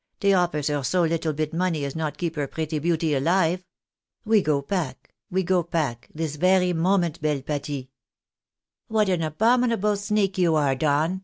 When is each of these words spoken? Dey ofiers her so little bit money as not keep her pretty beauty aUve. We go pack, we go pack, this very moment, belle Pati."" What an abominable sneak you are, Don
Dey 0.19 0.31
ofiers 0.33 0.67
her 0.67 0.81
so 0.83 1.03
little 1.03 1.31
bit 1.31 1.53
money 1.53 1.85
as 1.85 1.95
not 1.95 2.17
keep 2.17 2.35
her 2.35 2.47
pretty 2.47 2.79
beauty 2.79 3.09
aUve. 3.09 3.61
We 4.25 4.41
go 4.41 4.63
pack, 4.63 5.13
we 5.29 5.43
go 5.43 5.61
pack, 5.61 6.09
this 6.11 6.37
very 6.37 6.73
moment, 6.73 7.21
belle 7.21 7.43
Pati."" 7.43 7.91
What 8.87 9.09
an 9.09 9.21
abominable 9.21 9.95
sneak 9.97 10.39
you 10.39 10.55
are, 10.55 10.73
Don 10.73 11.19